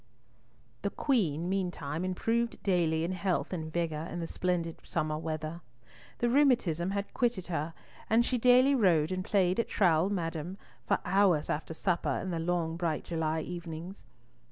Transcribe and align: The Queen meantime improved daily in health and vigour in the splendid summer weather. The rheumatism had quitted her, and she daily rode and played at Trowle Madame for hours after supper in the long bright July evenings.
The 0.81 0.89
Queen 0.89 1.47
meantime 1.47 2.03
improved 2.03 2.63
daily 2.63 3.03
in 3.03 3.11
health 3.11 3.53
and 3.53 3.71
vigour 3.71 4.07
in 4.11 4.19
the 4.19 4.25
splendid 4.25 4.79
summer 4.81 5.15
weather. 5.19 5.61
The 6.17 6.27
rheumatism 6.27 6.89
had 6.89 7.13
quitted 7.13 7.45
her, 7.53 7.75
and 8.09 8.25
she 8.25 8.39
daily 8.39 8.73
rode 8.73 9.11
and 9.11 9.23
played 9.23 9.59
at 9.59 9.69
Trowle 9.69 10.09
Madame 10.09 10.57
for 10.87 10.97
hours 11.05 11.51
after 11.51 11.75
supper 11.75 12.17
in 12.19 12.31
the 12.31 12.39
long 12.39 12.77
bright 12.77 13.03
July 13.03 13.41
evenings. 13.41 14.07